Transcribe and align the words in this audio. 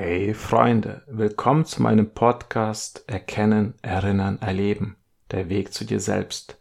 Hey 0.00 0.32
Freunde, 0.32 1.02
willkommen 1.08 1.64
zu 1.64 1.82
meinem 1.82 2.10
Podcast 2.10 3.02
Erkennen, 3.08 3.74
Erinnern, 3.82 4.40
Erleben. 4.40 4.94
Der 5.32 5.48
Weg 5.48 5.72
zu 5.72 5.84
dir 5.84 5.98
selbst. 5.98 6.56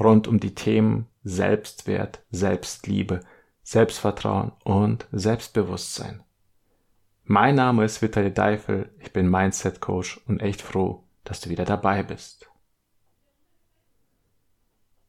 Rund 0.00 0.26
um 0.26 0.40
die 0.40 0.56
Themen 0.56 1.06
Selbstwert, 1.22 2.24
Selbstliebe, 2.32 3.20
Selbstvertrauen 3.62 4.50
und 4.64 5.06
Selbstbewusstsein. 5.12 6.24
Mein 7.22 7.54
Name 7.54 7.84
ist 7.84 8.02
Vitali 8.02 8.34
Deifel, 8.34 8.90
ich 8.98 9.12
bin 9.12 9.30
Mindset 9.30 9.80
Coach 9.80 10.20
und 10.26 10.42
echt 10.42 10.60
froh, 10.60 11.04
dass 11.22 11.40
du 11.40 11.48
wieder 11.48 11.64
dabei 11.64 12.02
bist. 12.02 12.50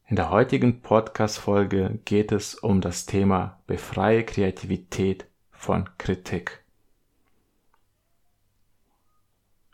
In 0.06 0.14
der 0.14 0.30
heutigen 0.30 0.82
Podcast-Folge 0.82 1.98
geht 2.04 2.30
es 2.30 2.54
um 2.54 2.80
das 2.80 3.06
Thema 3.06 3.60
Befreie 3.66 4.22
Kreativität 4.22 5.26
von 5.50 5.88
Kritik. 5.98 6.61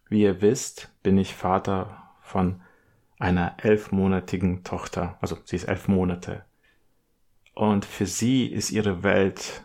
Wie 0.09 0.23
ihr 0.23 0.41
wisst, 0.41 0.91
bin 1.03 1.19
ich 1.19 1.35
Vater 1.35 2.11
von 2.23 2.61
einer 3.19 3.57
elfmonatigen 3.59 4.65
Tochter. 4.65 5.19
Also 5.21 5.37
sie 5.45 5.57
ist 5.57 5.65
elf 5.65 5.89
Monate. 5.89 6.45
Und 7.55 7.84
für 7.84 8.07
sie 8.07 8.47
ist 8.47 8.71
ihre 8.71 9.03
Welt 9.03 9.65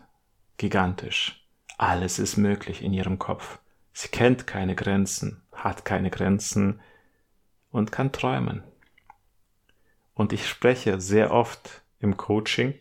gigantisch. 0.56 1.46
Alles 1.78 2.18
ist 2.18 2.36
möglich 2.36 2.82
in 2.82 2.92
ihrem 2.92 3.18
Kopf. 3.18 3.58
Sie 3.92 4.08
kennt 4.08 4.46
keine 4.46 4.74
Grenzen, 4.74 5.42
hat 5.52 5.84
keine 5.84 6.10
Grenzen 6.10 6.80
und 7.70 7.92
kann 7.92 8.12
träumen. 8.12 8.62
Und 10.14 10.32
ich 10.32 10.48
spreche 10.48 11.00
sehr 11.00 11.32
oft 11.32 11.82
im 12.00 12.16
Coaching, 12.16 12.74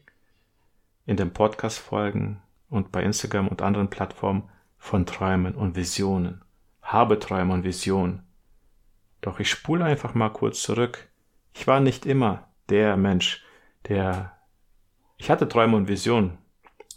in 1.05 1.17
den 1.17 1.31
Podcast-Folgen 1.31 2.41
und 2.69 2.91
bei 2.91 3.03
Instagram 3.03 3.47
und 3.47 3.61
anderen 3.61 3.89
Plattformen 3.89 4.49
von 4.77 5.05
Träumen 5.05 5.55
und 5.55 5.75
Visionen 5.75 6.42
habe 6.83 7.17
Träume 7.17 7.53
und 7.53 7.63
Visionen. 7.63 8.21
Doch 9.21 9.39
ich 9.39 9.49
spule 9.49 9.85
einfach 9.85 10.13
mal 10.13 10.29
kurz 10.29 10.61
zurück. 10.61 11.09
Ich 11.53 11.65
war 11.65 11.79
nicht 11.79 12.05
immer 12.05 12.49
der 12.69 12.97
Mensch, 12.97 13.43
der... 13.87 14.37
Ich 15.17 15.29
hatte 15.29 15.47
Träume 15.47 15.77
und 15.77 15.87
Visionen, 15.87 16.37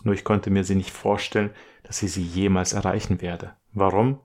nur 0.03 0.15
ich 0.15 0.25
konnte 0.25 0.51
mir 0.51 0.65
sie 0.65 0.75
nicht 0.75 0.91
vorstellen, 0.91 1.51
dass 1.85 2.03
ich 2.03 2.13
sie 2.13 2.23
jemals 2.23 2.73
erreichen 2.73 3.21
werde. 3.21 3.55
Warum? 3.73 4.21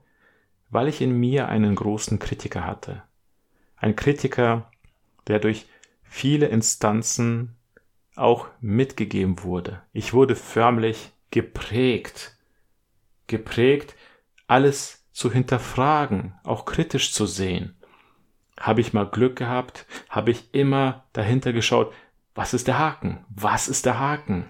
Weil 0.69 0.87
ich 0.87 1.01
in 1.01 1.19
mir 1.19 1.47
einen 1.47 1.75
großen 1.75 2.17
Kritiker 2.17 2.65
hatte. 2.65 3.03
Ein 3.75 3.95
Kritiker, 3.95 4.71
der 5.27 5.39
durch 5.39 5.67
viele 6.03 6.47
Instanzen 6.47 7.55
auch 8.15 8.47
mitgegeben 8.59 9.43
wurde. 9.43 9.81
Ich 9.93 10.13
wurde 10.13 10.35
förmlich 10.35 11.11
geprägt. 11.29 12.37
Geprägt, 13.27 13.95
alles 14.47 15.00
zu 15.11 15.31
hinterfragen, 15.31 16.33
auch 16.43 16.65
kritisch 16.65 17.13
zu 17.13 17.25
sehen. 17.25 17.75
Habe 18.59 18.81
ich 18.81 18.93
mal 18.93 19.07
Glück 19.07 19.35
gehabt? 19.35 19.85
Habe 20.09 20.31
ich 20.31 20.53
immer 20.53 21.05
dahinter 21.13 21.53
geschaut, 21.53 21.93
was 22.35 22.53
ist 22.53 22.67
der 22.67 22.79
Haken? 22.79 23.25
Was 23.29 23.67
ist 23.67 23.85
der 23.85 23.99
Haken? 23.99 24.49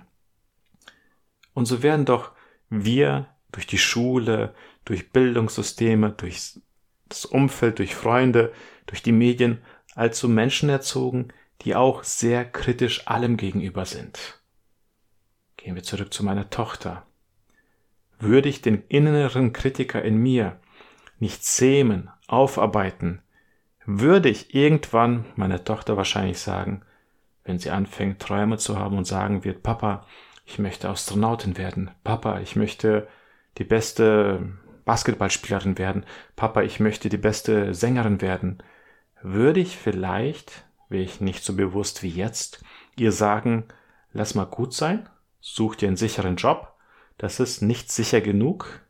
Und 1.54 1.66
so 1.66 1.84
werden 1.84 2.06
doch 2.06 2.32
wir 2.70 3.28
durch 3.52 3.68
die 3.68 3.78
Schule, 3.78 4.54
durch 4.86 5.12
Bildungssysteme, 5.12 6.12
durch 6.12 6.60
das 7.10 7.26
Umfeld, 7.26 7.80
durch 7.80 7.96
Freunde, 7.96 8.54
durch 8.86 9.02
die 9.02 9.12
Medien 9.12 9.62
als 9.96 10.20
zu 10.20 10.30
Menschen 10.30 10.70
erzogen, 10.70 11.30
die 11.62 11.76
auch 11.76 12.04
sehr 12.04 12.46
kritisch 12.46 13.08
allem 13.08 13.38
gegenüber 13.38 13.86
sind. 13.86 14.42
Gehen 15.58 15.76
wir 15.76 15.84
zurück 15.84 16.14
zu 16.14 16.24
meiner 16.24 16.50
Tochter 16.50 17.06
würde 18.22 18.50
ich 18.50 18.62
den 18.62 18.84
inneren 18.88 19.54
Kritiker 19.54 20.02
in 20.02 20.18
mir 20.18 20.58
nicht 21.20 21.44
zähmen, 21.44 22.10
aufarbeiten, 22.28 23.22
würde 23.86 24.30
ich 24.30 24.56
irgendwann 24.56 25.26
meiner 25.36 25.64
Tochter 25.64 25.98
wahrscheinlich 25.98 26.40
sagen, 26.40 26.84
wenn 27.44 27.60
sie 27.60 27.72
anfängt, 27.72 28.20
Träume 28.20 28.58
zu 28.58 28.78
haben 28.78 28.98
und 28.98 29.06
sagen 29.06 29.44
wird, 29.44 29.64
Papa, 29.64 30.06
ich 30.46 30.60
möchte 30.60 30.90
Astronautin 30.90 31.58
werden, 31.58 31.92
Papa, 32.04 32.40
ich 32.40 32.56
möchte 32.56 33.08
die 33.58 33.64
beste 33.64 34.54
Basketballspielerin 34.86 35.78
werden, 35.78 36.06
Papa, 36.36 36.62
ich 36.62 36.80
möchte 36.80 37.10
die 37.10 37.18
beste 37.18 37.74
Sängerin 37.74 38.22
werden, 38.22 38.64
würde 39.22 39.60
ich 39.60 39.78
vielleicht, 39.78 40.66
wäre 40.90 41.04
ich 41.04 41.22
nicht 41.22 41.44
so 41.44 41.56
bewusst 41.56 42.04
wie 42.04 42.10
jetzt, 42.10 42.64
ihr 42.98 43.12
sagen, 43.12 43.66
lass 44.14 44.36
mal 44.36 44.46
gut 44.46 44.74
sein, 44.74 45.08
such 45.40 45.76
dir 45.76 45.88
einen 45.88 45.98
sicheren 45.98 46.36
Job, 46.36 46.74
das 47.22 47.40
ist 47.40 47.62
nicht 47.62 47.92
sicher 47.92 48.20
genug. 48.20 48.82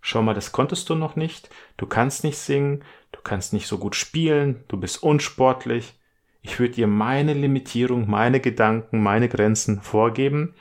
Schau 0.00 0.22
mal, 0.22 0.32
das 0.32 0.52
konntest 0.52 0.88
du 0.88 0.94
noch 0.94 1.16
nicht. 1.16 1.50
Du 1.76 1.86
kannst 1.86 2.24
nicht 2.24 2.38
singen, 2.38 2.82
du 3.12 3.20
kannst 3.20 3.52
nicht 3.52 3.66
so 3.66 3.76
gut 3.76 3.94
spielen, 3.94 4.64
du 4.68 4.78
bist 4.78 5.02
unsportlich. 5.02 6.00
Ich 6.40 6.58
würde 6.58 6.72
dir 6.72 6.86
meine 6.86 7.34
Limitierung, 7.34 8.08
meine 8.08 8.40
Gedanken, 8.40 9.02
meine 9.02 9.28
Grenzen 9.28 9.82
vorgeben 9.82 10.54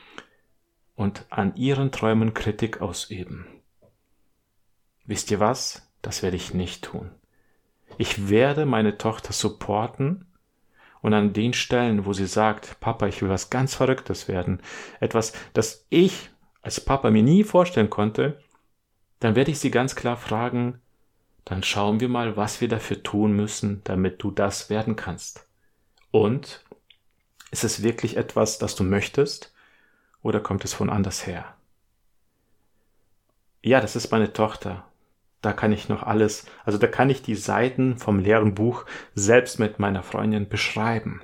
und 0.95 1.25
an 1.29 1.55
ihren 1.55 1.93
Träumen 1.93 2.33
Kritik 2.33 2.81
ausüben. 2.81 3.47
Wisst 5.05 5.31
ihr 5.31 5.39
was? 5.39 5.89
Das 6.01 6.23
werde 6.23 6.35
ich 6.35 6.53
nicht 6.53 6.83
tun. 6.83 7.09
Ich 7.97 8.27
werde 8.27 8.65
meine 8.65 8.97
Tochter 8.97 9.31
supporten 9.31 10.25
und 10.99 11.13
an 11.13 11.31
den 11.31 11.53
Stellen, 11.53 12.05
wo 12.05 12.11
sie 12.11 12.27
sagt, 12.27 12.81
Papa, 12.81 13.07
ich 13.07 13.21
will 13.21 13.29
was 13.29 13.49
ganz 13.49 13.75
Verrücktes 13.75 14.27
werden, 14.27 14.61
etwas, 14.99 15.31
das 15.53 15.85
ich 15.89 16.31
als 16.61 16.79
Papa 16.79 17.09
mir 17.11 17.23
nie 17.23 17.43
vorstellen 17.43 17.89
konnte, 17.89 18.39
dann 19.19 19.35
werde 19.35 19.51
ich 19.51 19.59
sie 19.59 19.71
ganz 19.71 19.95
klar 19.95 20.17
fragen, 20.17 20.79
dann 21.45 21.63
schauen 21.63 21.99
wir 21.99 22.09
mal, 22.09 22.37
was 22.37 22.61
wir 22.61 22.67
dafür 22.67 23.01
tun 23.03 23.33
müssen, 23.33 23.81
damit 23.83 24.21
du 24.21 24.31
das 24.31 24.69
werden 24.69 24.95
kannst. 24.95 25.47
Und 26.11 26.63
ist 27.51 27.63
es 27.63 27.83
wirklich 27.83 28.17
etwas, 28.17 28.59
das 28.59 28.75
du 28.75 28.83
möchtest, 28.83 29.53
oder 30.21 30.39
kommt 30.39 30.63
es 30.65 30.73
von 30.73 30.89
anders 30.89 31.25
her? 31.25 31.55
Ja, 33.63 33.81
das 33.81 33.95
ist 33.95 34.11
meine 34.11 34.33
Tochter. 34.33 34.85
Da 35.41 35.53
kann 35.53 35.71
ich 35.71 35.89
noch 35.89 36.03
alles, 36.03 36.45
also 36.65 36.77
da 36.77 36.87
kann 36.87 37.09
ich 37.09 37.23
die 37.23 37.35
Seiten 37.35 37.97
vom 37.97 38.19
leeren 38.19 38.53
Buch 38.53 38.85
selbst 39.15 39.59
mit 39.59 39.79
meiner 39.79 40.03
Freundin 40.03 40.47
beschreiben. 40.47 41.21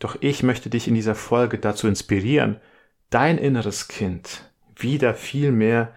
Doch 0.00 0.16
ich 0.20 0.42
möchte 0.42 0.70
dich 0.70 0.88
in 0.88 0.94
dieser 0.94 1.14
Folge 1.14 1.58
dazu 1.58 1.86
inspirieren, 1.86 2.60
dein 3.10 3.38
inneres 3.38 3.88
Kind 3.88 4.50
wieder 4.74 5.14
viel 5.14 5.52
mehr 5.52 5.92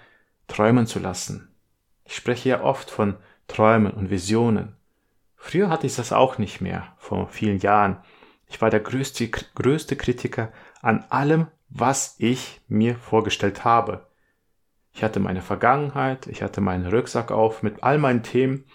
träumen 0.47 0.87
zu 0.87 0.99
lassen. 0.99 1.53
Ich 2.05 2.15
spreche 2.15 2.49
ja 2.49 2.61
oft 2.61 2.89
von 2.89 3.17
Träumen 3.47 3.91
und 3.91 4.09
Visionen. 4.09 4.75
Früher 5.35 5.69
hatte 5.69 5.87
ich 5.87 5.95
das 5.95 6.11
auch 6.11 6.37
nicht 6.37 6.61
mehr, 6.61 6.93
vor 6.97 7.27
vielen 7.27 7.59
Jahren. 7.59 7.97
Ich 8.47 8.61
war 8.61 8.69
der 8.69 8.79
größte, 8.79 9.29
größte 9.29 9.95
Kritiker 9.95 10.51
an 10.81 11.05
allem, 11.09 11.47
was 11.69 12.15
ich 12.17 12.61
mir 12.67 12.95
vorgestellt 12.95 13.63
habe. 13.63 14.07
Ich 14.91 15.03
hatte 15.03 15.19
meine 15.19 15.41
Vergangenheit, 15.41 16.27
ich 16.27 16.41
hatte 16.41 16.61
meinen 16.61 16.87
Rucksack 16.87 17.31
auf 17.31 17.63
mit 17.63 17.83
all 17.83 17.97
meinen 17.99 18.23
Themen. 18.23 18.65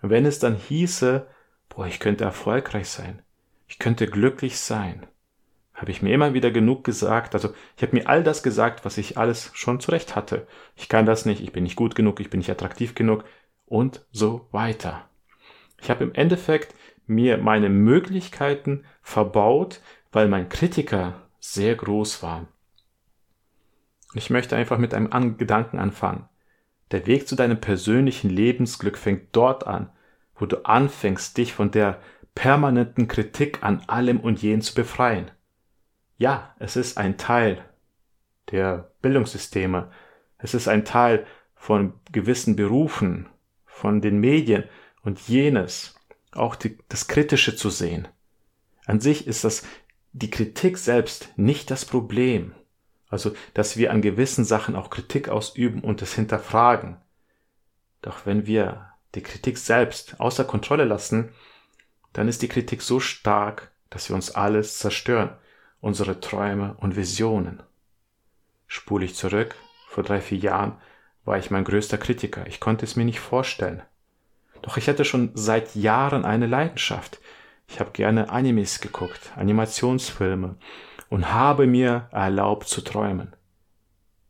Wenn 0.00 0.26
es 0.26 0.38
dann 0.38 0.54
hieße, 0.54 1.26
boah, 1.68 1.86
ich 1.86 1.98
könnte 1.98 2.24
erfolgreich 2.24 2.88
sein, 2.88 3.22
ich 3.66 3.78
könnte 3.78 4.06
glücklich 4.06 4.58
sein, 4.60 5.06
habe 5.76 5.90
ich 5.90 6.00
mir 6.02 6.12
immer 6.12 6.34
wieder 6.34 6.50
genug 6.50 6.84
gesagt. 6.84 7.34
Also 7.34 7.50
ich 7.76 7.82
habe 7.82 7.94
mir 7.94 8.08
all 8.08 8.24
das 8.24 8.42
gesagt, 8.42 8.84
was 8.84 8.96
ich 8.98 9.18
alles 9.18 9.50
schon 9.52 9.78
zurecht 9.78 10.16
hatte. 10.16 10.46
Ich 10.74 10.88
kann 10.88 11.06
das 11.06 11.26
nicht, 11.26 11.42
ich 11.42 11.52
bin 11.52 11.62
nicht 11.62 11.76
gut 11.76 11.94
genug, 11.94 12.18
ich 12.18 12.30
bin 12.30 12.38
nicht 12.38 12.50
attraktiv 12.50 12.94
genug 12.94 13.24
und 13.66 14.04
so 14.10 14.48
weiter. 14.52 15.08
Ich 15.80 15.90
habe 15.90 16.02
im 16.02 16.14
Endeffekt 16.14 16.74
mir 17.06 17.36
meine 17.36 17.68
Möglichkeiten 17.68 18.84
verbaut, 19.02 19.80
weil 20.12 20.28
mein 20.28 20.48
Kritiker 20.48 21.28
sehr 21.38 21.74
groß 21.74 22.22
war. 22.22 22.48
Ich 24.14 24.30
möchte 24.30 24.56
einfach 24.56 24.78
mit 24.78 24.94
einem 24.94 25.36
Gedanken 25.36 25.78
anfangen. 25.78 26.26
Der 26.90 27.06
Weg 27.06 27.28
zu 27.28 27.36
deinem 27.36 27.60
persönlichen 27.60 28.30
Lebensglück 28.30 28.96
fängt 28.96 29.28
dort 29.32 29.66
an, 29.66 29.90
wo 30.36 30.46
du 30.46 30.64
anfängst, 30.64 31.36
dich 31.36 31.52
von 31.52 31.70
der 31.70 32.00
permanenten 32.34 33.08
Kritik 33.08 33.62
an 33.62 33.82
allem 33.88 34.20
und 34.20 34.42
jeden 34.42 34.62
zu 34.62 34.74
befreien. 34.74 35.30
Ja, 36.18 36.54
es 36.58 36.76
ist 36.76 36.96
ein 36.96 37.18
Teil 37.18 37.62
der 38.50 38.90
Bildungssysteme. 39.02 39.90
Es 40.38 40.54
ist 40.54 40.68
ein 40.68 40.84
Teil 40.84 41.26
von 41.54 41.94
gewissen 42.10 42.56
Berufen, 42.56 43.28
von 43.66 44.00
den 44.00 44.18
Medien 44.18 44.64
und 45.02 45.20
jenes, 45.28 45.94
auch 46.32 46.56
die, 46.56 46.78
das 46.88 47.08
Kritische 47.08 47.54
zu 47.56 47.70
sehen. 47.70 48.08
An 48.86 49.00
sich 49.00 49.26
ist 49.26 49.44
das 49.44 49.64
die 50.12 50.30
Kritik 50.30 50.78
selbst 50.78 51.30
nicht 51.36 51.70
das 51.70 51.84
Problem. 51.84 52.54
Also, 53.08 53.34
dass 53.52 53.76
wir 53.76 53.90
an 53.90 54.00
gewissen 54.00 54.44
Sachen 54.44 54.74
auch 54.74 54.88
Kritik 54.88 55.28
ausüben 55.28 55.82
und 55.82 56.00
es 56.00 56.14
hinterfragen. 56.14 56.96
Doch 58.00 58.24
wenn 58.24 58.46
wir 58.46 58.88
die 59.14 59.22
Kritik 59.22 59.58
selbst 59.58 60.18
außer 60.18 60.44
Kontrolle 60.44 60.84
lassen, 60.84 61.30
dann 62.12 62.28
ist 62.28 62.40
die 62.40 62.48
Kritik 62.48 62.80
so 62.80 63.00
stark, 63.00 63.72
dass 63.90 64.08
wir 64.08 64.16
uns 64.16 64.30
alles 64.30 64.78
zerstören 64.78 65.36
unsere 65.80 66.20
Träume 66.20 66.76
und 66.80 66.96
Visionen. 66.96 67.62
Spule 68.66 69.04
ich 69.04 69.14
zurück, 69.14 69.54
vor 69.88 70.04
drei, 70.04 70.20
vier 70.20 70.38
Jahren 70.38 70.76
war 71.24 71.38
ich 71.38 71.50
mein 71.50 71.64
größter 71.64 71.98
Kritiker. 71.98 72.46
Ich 72.46 72.60
konnte 72.60 72.84
es 72.84 72.96
mir 72.96 73.04
nicht 73.04 73.20
vorstellen. 73.20 73.82
Doch 74.62 74.76
ich 74.76 74.88
hatte 74.88 75.04
schon 75.04 75.30
seit 75.34 75.74
Jahren 75.74 76.24
eine 76.24 76.46
Leidenschaft. 76.46 77.20
Ich 77.68 77.80
habe 77.80 77.90
gerne 77.92 78.30
Animes 78.30 78.80
geguckt, 78.80 79.32
Animationsfilme 79.36 80.56
und 81.08 81.32
habe 81.32 81.66
mir 81.66 82.08
erlaubt 82.12 82.68
zu 82.68 82.80
träumen. 82.80 83.34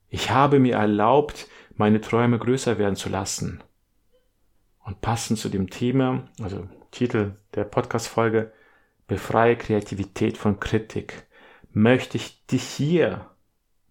Ich 0.09 0.31
habe 0.31 0.59
mir 0.59 0.77
erlaubt, 0.77 1.49
meine 1.75 2.01
Träume 2.01 2.39
größer 2.39 2.79
werden 2.79 2.97
zu 2.97 3.09
lassen. 3.09 3.63
Und 4.85 5.01
passend 5.01 5.39
zu 5.39 5.49
dem 5.49 5.69
Thema, 5.69 6.29
also 6.41 6.69
Titel 6.91 7.33
der 7.55 7.65
Podcast-Folge, 7.65 8.53
Befreie 9.09 9.57
Kreativität 9.57 10.39
von 10.39 10.59
Kritik, 10.61 11.26
möchte 11.77 12.17
ich 12.17 12.47
dich 12.47 12.63
hier 12.63 13.27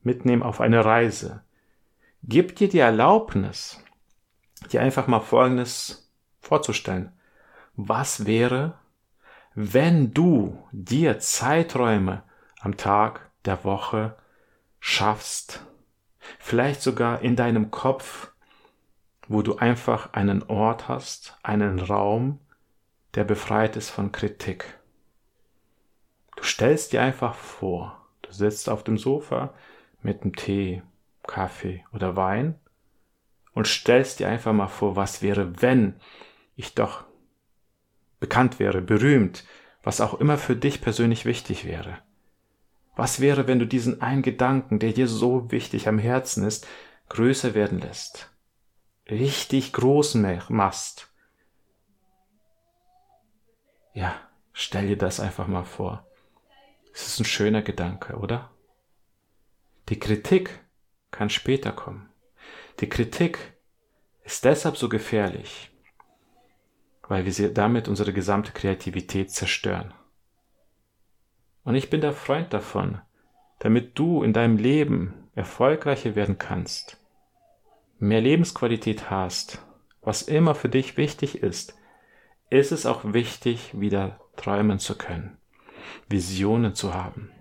mitnehmen 0.02 0.42
auf 0.42 0.60
eine 0.60 0.84
Reise. 0.84 1.44
Gib 2.24 2.56
dir 2.56 2.68
die 2.68 2.80
Erlaubnis, 2.80 3.80
dir 4.72 4.82
einfach 4.82 5.06
mal 5.06 5.20
Folgendes 5.20 6.12
vorzustellen. 6.40 7.12
Was 7.76 8.26
wäre, 8.26 8.80
wenn 9.54 10.16
du 10.16 10.68
dir 10.72 11.20
Zeiträume 11.20 12.24
am 12.60 12.76
Tag 12.76 13.30
der 13.46 13.64
Woche 13.64 14.18
schaffst, 14.80 15.64
vielleicht 16.40 16.82
sogar 16.82 17.22
in 17.22 17.36
deinem 17.36 17.70
Kopf, 17.70 18.32
wo 19.28 19.44
du 19.44 19.58
einfach 19.58 20.12
einen 20.14 20.42
Ort 20.42 20.88
hast, 20.88 21.38
einen 21.44 21.78
Raum, 21.78 22.40
der 23.14 23.26
befreit 23.26 23.76
ist 23.76 23.92
von 23.92 24.12
Kritik. 24.12 24.80
Du 26.36 26.44
stellst 26.44 26.94
dir 26.94 27.02
einfach 27.02 27.36
vor, 27.36 28.06
du 28.22 28.32
sitzt 28.32 28.70
auf 28.70 28.84
dem 28.84 28.98
Sofa 28.98 29.54
mit 30.02 30.22
einem 30.22 30.36
Tee, 30.36 30.84
Kaffee 31.24 31.84
oder 31.94 32.16
Wein 32.16 32.60
und 33.54 33.68
stellst 33.68 34.20
dir 34.20 34.28
einfach 34.28 34.54
mal 34.54 34.68
vor, 34.68 34.96
was 34.96 35.22
wäre, 35.22 35.62
wenn 35.62 36.00
ich 36.56 36.76
doch 36.76 37.06
bekannt 38.20 38.60
wäre, 38.60 38.82
berühmt, 38.82 39.44
was 39.84 40.02
auch 40.02 40.20
immer 40.20 40.38
für 40.38 40.56
dich 40.56 40.82
persönlich 40.82 41.26
wichtig 41.26 41.66
wäre. 41.66 42.00
Was 42.96 43.20
wäre, 43.20 43.48
wenn 43.48 43.60
du 43.60 43.68
diesen 43.68 44.02
einen 44.02 44.22
Gedanken, 44.22 44.80
der 44.80 44.94
dir 44.94 45.08
so 45.08 45.52
wichtig 45.52 45.88
am 45.88 46.00
Herzen 46.00 46.46
ist, 46.46 46.68
größer 47.10 47.54
werden 47.54 47.80
lässt? 47.80 48.32
Richtig 49.10 49.74
groß 49.74 50.16
machst? 50.50 51.14
Ja, 53.94 54.16
stell 54.54 54.88
dir 54.88 54.98
das 54.98 55.20
einfach 55.20 55.48
mal 55.48 55.64
vor. 55.64 56.08
Es 56.95 57.07
ist 57.07 57.19
ein 57.19 57.25
schöner 57.25 57.62
Gedanke, 57.62 58.15
oder? 58.15 58.51
Die 59.89 60.00
Kritik 60.00 60.62
kann 61.12 61.30
später 61.30 61.74
kommen. 61.74 62.09
Die 62.80 62.88
Kritik 62.88 63.38
ist 64.24 64.45
deshalb 64.45 64.77
so 64.77 64.88
gefährlich, 64.88 65.71
weil 67.09 67.25
wir 67.25 67.53
damit 67.53 67.89
unsere 67.89 68.13
gesamte 68.13 68.53
Kreativität 68.53 69.30
zerstören. 69.30 69.94
Und 71.65 71.75
ich 71.75 71.89
bin 71.89 72.00
der 72.00 72.13
Freund 72.13 72.53
davon, 72.53 73.01
damit 73.59 74.00
du 74.00 74.24
in 74.24 74.31
deinem 74.31 74.56
Leben 74.56 75.27
erfolgreicher 75.36 76.15
werden 76.15 76.38
kannst, 76.38 76.98
mehr 78.00 78.21
Lebensqualität 78.21 79.09
hast, 79.09 79.62
was 80.01 80.21
immer 80.21 80.56
für 80.56 80.69
dich 80.69 80.95
wichtig 80.95 81.44
ist, 81.44 81.75
ist 82.50 82.71
es 82.71 82.86
auch 82.86 83.12
wichtig, 83.12 83.77
wieder 83.77 84.21
träumen 84.38 84.80
zu 84.80 84.98
können, 84.98 85.38
Visionen 86.08 86.76
zu 86.76 86.94
haben. 86.94 87.32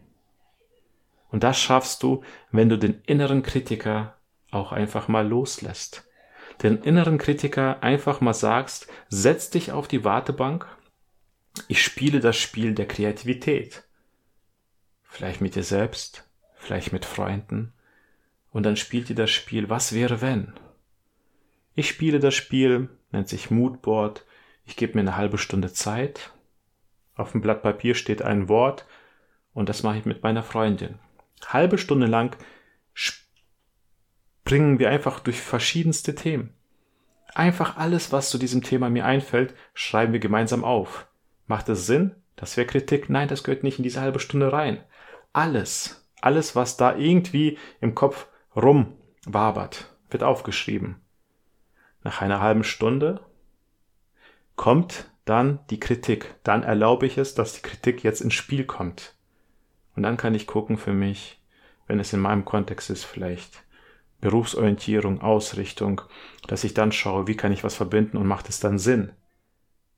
Und 1.31 1.43
das 1.43 1.59
schaffst 1.59 2.03
du, 2.03 2.23
wenn 2.53 2.69
du 2.69 2.79
den 2.79 3.01
inneren 3.07 3.43
Kritiker 3.43 4.17
auch 4.51 4.73
einfach 4.73 5.09
mal 5.09 5.27
loslässt. 5.27 6.09
Den 6.63 6.83
inneren 6.83 7.19
Kritiker 7.19 7.83
einfach 7.83 8.21
mal 8.21 8.35
sagst, 8.35 8.87
setz 9.09 9.51
dich 9.51 9.73
auf 9.73 9.89
die 9.89 10.05
Wartebank, 10.05 10.67
ich 11.69 11.83
spiele 11.83 12.21
das 12.21 12.37
Spiel 12.37 12.75
der 12.75 12.87
Kreativität. 12.87 13.85
Vielleicht 15.03 15.41
mit 15.41 15.55
dir 15.55 15.63
selbst, 15.63 16.29
vielleicht 16.57 16.93
mit 16.93 17.05
Freunden. 17.05 17.73
Und 18.51 18.65
dann 18.65 18.77
spielt 18.77 19.11
ihr 19.11 19.17
das 19.17 19.31
Spiel, 19.31 19.69
was 19.69 19.93
wäre 19.93 20.21
wenn? 20.21 20.53
Ich 21.75 21.89
spiele 21.89 22.21
das 22.21 22.35
Spiel, 22.35 22.89
nennt 23.11 23.29
sich 23.29 23.51
Moodboard. 23.51 24.25
Ich 24.65 24.77
gebe 24.77 24.95
mir 24.95 25.01
eine 25.01 25.17
halbe 25.17 25.39
Stunde 25.39 25.73
Zeit. 25.73 26.33
Auf 27.17 27.33
dem 27.33 27.41
Blatt 27.41 27.63
Papier 27.63 27.95
steht 27.95 28.23
ein 28.23 28.49
Wort 28.49 28.87
und 29.53 29.69
das 29.69 29.83
mache 29.83 29.99
ich 29.99 30.05
mit 30.05 30.23
meiner 30.23 30.43
Freundin. 30.43 30.99
Halbe 31.47 31.79
Stunde 31.79 32.07
lang 32.07 32.37
springen 32.93 34.79
wir 34.79 34.91
einfach 34.91 35.21
durch 35.21 35.41
verschiedenste 35.41 36.15
Themen. 36.15 36.55
Einfach 37.35 37.77
alles, 37.77 38.13
was 38.13 38.31
zu 38.31 38.39
diesem 38.39 38.63
Thema 38.63 38.91
mir 38.91 39.05
einfällt, 39.05 39.55
schreiben 39.75 40.13
wir 40.13 40.21
gemeinsam 40.21 40.65
auf. 40.65 41.07
Macht 41.47 41.69
es 41.69 41.87
Sinn? 41.87 42.15
Das 42.37 42.57
wäre 42.57 42.67
Kritik. 42.67 43.11
Nein, 43.11 43.29
das 43.29 43.45
gehört 43.45 43.65
nicht 43.65 43.79
in 43.79 43.83
diese 43.83 44.01
halbe 44.01 44.21
Stunde 44.21 44.53
rein. 44.53 44.83
Alles, 45.33 46.09
alles, 46.21 46.55
was 46.55 46.77
da 46.77 46.97
irgendwie 46.97 47.59
im 47.81 47.95
Kopf 47.95 48.29
rumwabert, 48.57 49.93
wird 50.11 50.23
aufgeschrieben. 50.23 51.01
Nach 52.03 52.23
einer 52.23 52.41
halben 52.41 52.65
Stunde 52.65 53.21
kommt 54.57 55.11
dann 55.25 55.61
die 55.71 55.81
Kritik. 55.81 56.35
Dann 56.43 56.63
erlaube 56.63 57.07
ich 57.07 57.19
es, 57.19 57.35
dass 57.35 57.55
die 57.55 57.63
Kritik 57.63 58.05
jetzt 58.05 58.21
ins 58.21 58.35
Spiel 58.35 58.65
kommt. 58.65 59.15
Und 59.97 60.03
dann 60.03 60.17
kann 60.17 60.35
ich 60.35 60.47
gucken 60.47 60.77
für 60.77 60.93
mich, 60.93 61.41
wenn 61.87 62.01
es 62.01 62.13
in 62.13 62.21
meinem 62.21 62.45
Kontext 62.45 62.91
ist, 62.91 63.05
vielleicht 63.05 63.63
Berufsorientierung, 64.21 65.21
Ausrichtung, 65.21 66.01
dass 66.47 66.65
ich 66.65 66.75
dann 66.75 66.93
schaue, 66.93 67.27
wie 67.27 67.37
kann 67.37 67.53
ich 67.53 67.65
was 67.65 67.75
verbinden 67.75 68.17
und 68.17 68.27
macht 68.27 68.49
es 68.49 68.59
dann 68.59 68.79
Sinn. 68.79 69.13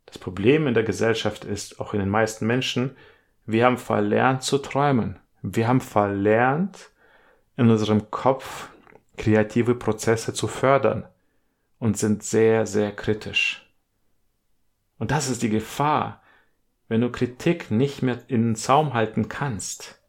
Das 0.05 0.19
Problem 0.19 0.67
in 0.67 0.75
der 0.75 0.83
Gesellschaft 0.83 1.45
ist, 1.45 1.81
auch 1.81 1.95
in 1.95 2.01
den 2.01 2.09
meisten 2.09 2.47
Menschen, 2.47 2.97
wir 3.45 3.65
haben 3.65 3.79
verlernt 3.79 4.43
zu 4.43 4.59
träumen. 4.59 5.19
Wir 5.43 5.69
haben 5.69 5.81
verlernt, 5.81 6.91
in 7.57 7.71
unserem 7.71 8.11
Kopf 8.11 8.69
kreative 9.17 9.75
Prozesse 9.75 10.35
zu 10.35 10.47
fördern 10.47 11.07
und 11.79 11.97
sind 11.97 12.23
sehr, 12.23 12.67
sehr 12.67 12.93
kritisch. 12.93 13.66
Und 14.99 15.11
das 15.11 15.29
ist 15.29 15.43
die 15.43 15.51
Gefahr, 15.51 16.23
wenn 16.89 17.01
du 17.01 17.11
Kritik 17.11 17.71
nicht 17.71 18.03
mehr 18.03 18.23
in 18.29 18.43
den 18.43 18.57
Zaum 18.57 18.95
halten 18.95 19.29
kannst, 19.29 20.01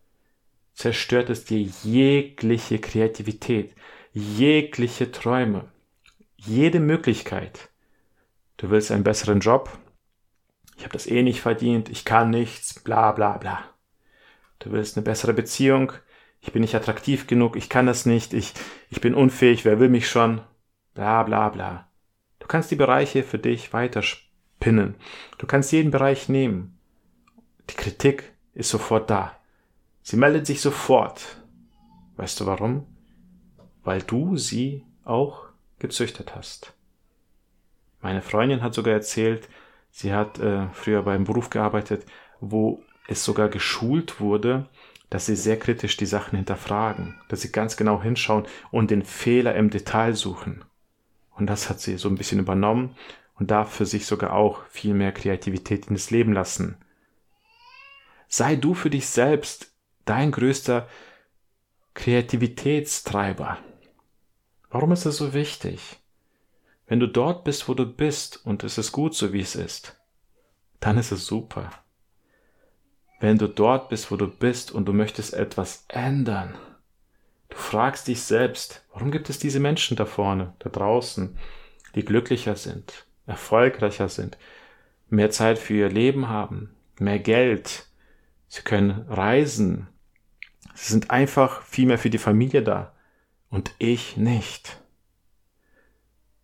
zerstört 0.74 1.30
es 1.30 1.44
dir 1.46 1.60
jegliche 1.60 2.80
Kreativität, 2.80 3.76
jegliche 4.14 5.12
Träume, 5.12 5.72
jede 6.36 6.80
Möglichkeit. 6.80 7.70
Du 8.58 8.70
willst 8.70 8.92
einen 8.92 9.04
besseren 9.04 9.40
Job, 9.40 9.78
ich 10.78 10.84
habe 10.84 10.94
das 10.94 11.08
eh 11.08 11.24
nicht 11.24 11.42
verdient, 11.42 11.90
ich 11.90 12.06
kann 12.06 12.30
nichts, 12.30 12.80
bla 12.80 13.12
bla 13.12 13.38
bla. 13.38 13.64
Du 14.60 14.72
willst 14.72 14.96
eine 14.96 15.04
bessere 15.04 15.34
Beziehung, 15.34 15.94
ich 16.40 16.54
bin 16.54 16.62
nicht 16.62 16.76
attraktiv 16.76 17.28
genug, 17.28 17.56
ich 17.56 17.70
kann 17.70 17.88
das 17.88 18.06
nicht, 18.06 18.34
ich, 18.34 18.54
ich 18.90 19.02
bin 19.02 19.16
unfähig, 19.16 19.66
wer 19.66 19.80
will 19.80 19.90
mich 19.90 20.08
schon, 20.08 20.42
bla 20.94 21.24
bla 21.24 21.50
bla. 21.50 21.92
Du 22.40 22.48
kannst 22.48 22.70
die 22.70 22.76
Bereiche 22.76 23.24
für 23.24 23.40
dich 23.40 23.74
weiterspielen 23.74 24.27
pinnen. 24.68 24.96
Du 25.38 25.48
kannst 25.48 25.72
jeden 25.72 25.92
Bereich 25.92 26.28
nehmen. 26.28 26.78
Die 27.70 27.76
Kritik 27.76 28.34
ist 28.54 28.68
sofort 28.68 29.10
da. 29.10 29.34
Sie 30.02 30.18
meldet 30.18 30.46
sich 30.46 30.60
sofort. 30.60 31.42
Weißt 32.18 32.38
du 32.42 32.46
warum? 32.46 32.86
Weil 33.86 34.02
du 34.02 34.36
sie 34.36 34.84
auch 35.06 35.46
gezüchtet 35.80 36.36
hast. 36.36 36.74
Meine 38.02 38.22
Freundin 38.22 38.62
hat 38.62 38.74
sogar 38.74 38.94
erzählt, 38.94 39.48
sie 39.90 40.14
hat 40.14 40.38
äh, 40.40 40.68
früher 40.74 41.02
beim 41.04 41.24
Beruf 41.24 41.50
gearbeitet, 41.50 42.06
wo 42.42 42.84
es 43.08 43.24
sogar 43.24 43.48
geschult 43.48 44.20
wurde, 44.20 44.68
dass 45.10 45.28
sie 45.28 45.38
sehr 45.38 45.58
kritisch 45.58 45.96
die 45.96 46.06
Sachen 46.06 46.36
hinterfragen, 46.36 47.16
dass 47.30 47.40
sie 47.40 47.54
ganz 47.54 47.78
genau 47.78 48.04
hinschauen 48.04 48.46
und 48.72 48.92
den 48.92 49.06
Fehler 49.06 49.56
im 49.56 49.70
Detail 49.70 50.14
suchen. 50.14 50.66
Und 51.32 51.48
das 51.48 51.70
hat 51.70 51.80
sie 51.80 51.98
so 51.98 52.10
ein 52.10 52.18
bisschen 52.18 52.40
übernommen 52.40 52.98
und 53.38 53.52
darf 53.52 53.74
für 53.74 53.86
sich 53.86 54.06
sogar 54.06 54.34
auch 54.34 54.64
viel 54.68 54.94
mehr 54.94 55.12
Kreativität 55.12 55.88
in 55.88 55.96
das 55.96 56.12
Leben 56.12 56.34
lassen. 56.34 56.78
Sei 58.28 58.56
du 58.56 58.74
für 58.74 58.90
dich 58.90 59.08
selbst 59.08 59.72
dein 60.06 60.32
größter 60.32 60.88
Kreativitätstreiber. 61.94 63.58
Warum 64.70 64.92
ist 64.92 65.06
es 65.06 65.18
so 65.18 65.34
wichtig? 65.34 65.98
Wenn 66.88 67.00
du 67.00 67.08
dort 67.08 67.44
bist, 67.44 67.68
wo 67.68 67.74
du 67.74 67.86
bist 67.86 68.46
und 68.46 68.64
es 68.64 68.78
ist 68.78 68.92
gut 68.92 69.14
so, 69.16 69.34
wie 69.34 69.42
es 69.42 69.56
ist, 69.56 70.00
dann 70.80 70.98
ist 70.98 71.12
es 71.12 71.26
super. 71.26 71.72
Wenn 73.20 73.38
du 73.38 73.48
dort 73.48 73.90
bist, 73.90 74.12
wo 74.12 74.16
du 74.16 74.28
bist 74.28 74.72
und 74.72 74.86
du 74.86 74.94
möchtest 74.94 75.34
etwas 75.34 75.86
ändern, 75.88 76.56
du 77.50 77.58
fragst 77.58 78.08
dich 78.08 78.22
selbst, 78.22 78.86
warum 78.94 79.12
gibt 79.12 79.30
es 79.30 79.40
diese 79.40 79.60
Menschen 79.60 79.98
da 79.98 80.06
vorne, 80.06 80.54
da 80.60 80.70
draußen, 80.70 81.38
die 81.96 82.06
glücklicher 82.06 82.56
sind, 82.56 83.07
erfolgreicher 83.28 84.10
sind, 84.10 84.38
mehr 85.10 85.30
Zeit 85.30 85.60
für 85.60 85.74
ihr 85.76 85.90
Leben 85.90 86.30
haben, 86.30 86.76
mehr 87.00 87.20
Geld, 87.20 87.88
sie 88.48 88.62
können 88.64 89.06
reisen, 89.10 89.88
sie 90.74 90.92
sind 90.92 91.12
einfach 91.12 91.62
viel 91.62 91.86
mehr 91.86 92.00
für 92.00 92.10
die 92.10 92.18
Familie 92.18 92.64
da 92.64 92.96
und 93.50 93.74
ich 93.78 94.18
nicht. 94.18 94.82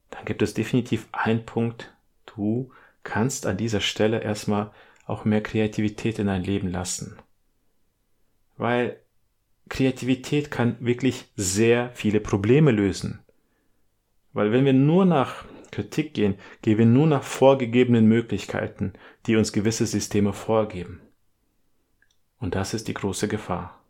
dann 0.10 0.26
gibt 0.26 0.42
es 0.44 0.54
definitiv 0.54 1.08
einen 1.12 1.46
Punkt, 1.46 1.92
du 2.28 2.72
kannst 3.04 3.46
an 3.46 3.58
dieser 3.58 3.82
Stelle 3.82 4.22
erstmal 4.22 4.72
auch 5.06 5.26
mehr 5.26 5.42
Kreativität 5.42 6.20
in 6.20 6.28
dein 6.28 6.44
Leben 6.44 6.70
lassen. 6.70 7.18
Weil 8.58 9.00
Kreativität 9.70 10.52
kann 10.52 10.78
wirklich 10.80 11.26
sehr 11.36 11.90
viele 11.94 12.20
Probleme 12.20 12.72
lösen. 12.72 13.20
Weil 14.32 14.52
wenn 14.52 14.66
wir 14.66 14.74
nur 14.74 15.06
nach 15.06 15.46
Kritik 15.74 16.14
gehen, 16.14 16.36
gehen 16.62 16.78
wir 16.78 16.86
nur 16.86 17.08
nach 17.08 17.24
vorgegebenen 17.24 18.06
Möglichkeiten, 18.06 18.94
die 19.26 19.36
uns 19.36 19.52
gewisse 19.52 19.86
Systeme 19.86 20.32
vorgeben. 20.32 21.02
Und 22.40 22.56
das 22.56 22.74
ist 22.74 22.88
die 22.88 22.94
große 22.94 23.28
Gefahr. 23.28 23.82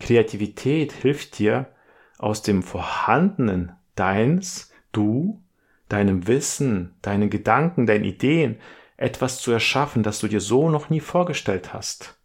Kreativität 0.00 0.92
hilft 0.92 1.38
dir, 1.38 1.68
aus 2.18 2.42
dem 2.42 2.62
Vorhandenen 2.62 3.72
deins, 3.96 4.72
du, 4.92 5.42
deinem 5.88 6.26
Wissen, 6.26 6.94
deinen 7.02 7.28
Gedanken, 7.30 7.86
deinen 7.86 8.04
Ideen 8.04 8.56
etwas 8.96 9.40
zu 9.40 9.50
erschaffen, 9.50 10.02
das 10.02 10.20
du 10.20 10.28
dir 10.28 10.40
so 10.40 10.70
noch 10.70 10.88
nie 10.88 11.00
vorgestellt 11.00 11.74
hast. 11.74 12.16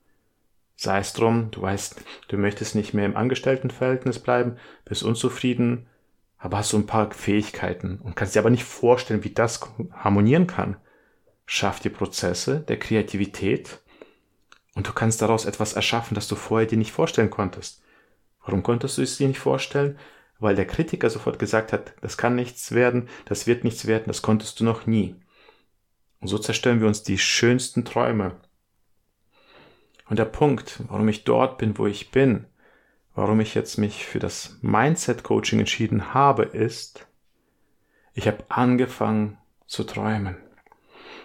Sei 0.75 0.99
es 0.99 1.13
drum, 1.13 1.51
du 1.51 1.61
weißt, 1.61 2.01
du 2.29 2.37
möchtest 2.37 2.75
nicht 2.75 2.93
mehr 2.93 3.05
im 3.05 3.17
Angestelltenverhältnis 3.17 4.19
bleiben, 4.19 4.57
bist 4.85 5.03
unzufrieden, 5.03 5.87
aber 6.39 6.57
hast 6.57 6.69
so 6.69 6.77
ein 6.77 6.87
paar 6.87 7.11
Fähigkeiten 7.11 7.99
und 8.01 8.15
kannst 8.15 8.33
dir 8.33 8.39
aber 8.39 8.49
nicht 8.49 8.63
vorstellen, 8.63 9.23
wie 9.23 9.33
das 9.33 9.59
harmonieren 9.91 10.47
kann. 10.47 10.77
Schaff 11.45 11.79
dir 11.79 11.89
Prozesse 11.89 12.61
der 12.61 12.79
Kreativität 12.79 13.79
und 14.73 14.87
du 14.87 14.93
kannst 14.93 15.21
daraus 15.21 15.45
etwas 15.45 15.73
erschaffen, 15.73 16.15
das 16.15 16.27
du 16.27 16.35
vorher 16.35 16.67
dir 16.67 16.77
nicht 16.77 16.93
vorstellen 16.93 17.29
konntest. 17.29 17.83
Warum 18.45 18.63
konntest 18.63 18.97
du 18.97 19.01
es 19.01 19.17
dir 19.17 19.27
nicht 19.27 19.39
vorstellen? 19.39 19.99
Weil 20.39 20.55
der 20.55 20.65
Kritiker 20.65 21.09
sofort 21.09 21.37
gesagt 21.37 21.73
hat, 21.73 21.93
das 21.99 22.17
kann 22.17 22.35
nichts 22.35 22.71
werden, 22.71 23.09
das 23.25 23.45
wird 23.45 23.65
nichts 23.65 23.85
werden, 23.85 24.05
das 24.07 24.21
konntest 24.21 24.59
du 24.59 24.63
noch 24.63 24.85
nie. 24.85 25.15
Und 26.21 26.29
so 26.29 26.37
zerstören 26.37 26.79
wir 26.79 26.87
uns 26.87 27.03
die 27.03 27.17
schönsten 27.17 27.83
Träume. 27.83 28.37
Und 30.09 30.17
der 30.17 30.25
Punkt, 30.25 30.79
warum 30.87 31.09
ich 31.09 31.25
dort 31.25 31.57
bin, 31.57 31.77
wo 31.77 31.85
ich 31.85 32.11
bin, 32.11 32.45
warum 33.19 33.41
ich 33.41 33.53
jetzt 33.53 33.77
mich 33.77 34.05
für 34.05 34.19
das 34.19 34.57
Mindset 34.61 35.23
Coaching 35.23 35.59
entschieden 35.59 36.13
habe, 36.13 36.43
ist, 36.43 37.05
ich 38.13 38.27
habe 38.27 38.45
angefangen 38.47 39.37
zu 39.67 39.83
träumen. 39.83 40.37